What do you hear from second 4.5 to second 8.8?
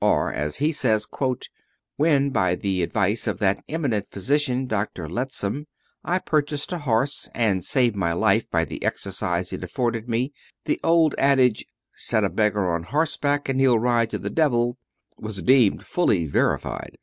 Dr. Lettsom, I purchased a horse, and saved my life by